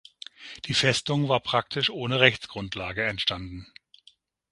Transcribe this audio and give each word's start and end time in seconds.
Die 0.65 0.73
Festung 0.73 1.29
war 1.29 1.39
praktisch 1.39 1.91
ohne 1.91 2.19
Rechtsgrundlage 2.21 3.03
entstanden. 3.05 3.67